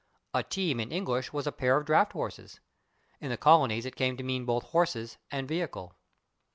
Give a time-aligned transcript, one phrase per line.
[0.33, 2.59] A /team/, in English, was a pair of draft horses;
[3.19, 5.95] in the colonies it came to mean both horses and vehicle.